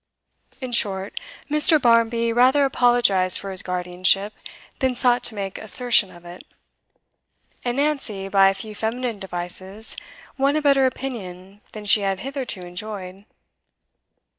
In 0.59 0.71
short, 0.71 1.19
Mr. 1.47 1.79
Barmby 1.79 2.33
rather 2.33 2.65
apologised 2.65 3.39
for 3.39 3.51
his 3.51 3.61
guardianship 3.61 4.33
than 4.79 4.95
sought 4.95 5.23
to 5.25 5.35
make 5.35 5.59
assertion 5.59 6.09
of 6.09 6.25
it; 6.25 6.43
and 7.63 7.77
Nancy, 7.77 8.27
by 8.27 8.49
a 8.49 8.55
few 8.55 8.73
feminine 8.73 9.19
devices, 9.19 9.95
won 10.39 10.55
a 10.55 10.61
better 10.63 10.87
opinion 10.87 11.61
than 11.73 11.85
she 11.85 12.01
had 12.01 12.21
hitherto 12.21 12.61
enjoyed. 12.65 13.25